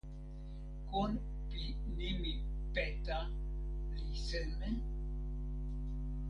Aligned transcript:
kon 0.89 1.11
pi 1.47 1.61
nimi 1.97 2.33
"peta" 2.73 3.17
li 3.97 4.09
seme? 4.27 4.69